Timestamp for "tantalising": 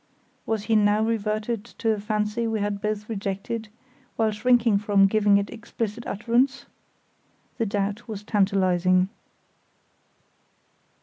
8.23-9.09